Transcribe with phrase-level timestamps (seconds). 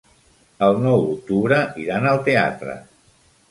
[0.67, 2.79] El nou d'octubre iran al teatre.